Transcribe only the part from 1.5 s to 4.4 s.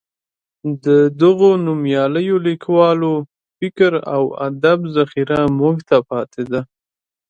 نومیالیو لیکوالو فکر او